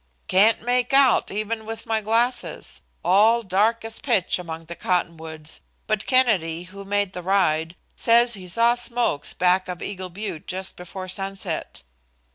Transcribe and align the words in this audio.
"Can't 0.27 0.63
make 0.63 0.93
out 0.93 1.29
even 1.29 1.63
with 1.63 1.85
my 1.85 2.01
glasses. 2.01 2.81
All 3.05 3.43
dark 3.43 3.85
as 3.85 3.99
pitch 3.99 4.39
among 4.39 4.65
the 4.65 4.75
cottonwoods, 4.75 5.61
but 5.85 6.07
Kennedy, 6.07 6.63
who 6.63 6.83
made 6.83 7.13
the 7.13 7.21
ride, 7.21 7.75
says 7.95 8.33
he 8.33 8.47
saw 8.47 8.73
smokes 8.73 9.33
back 9.35 9.67
of 9.67 9.83
Eagle 9.83 10.09
Butte 10.09 10.47
just 10.47 10.75
before 10.75 11.07
sunset." 11.07 11.83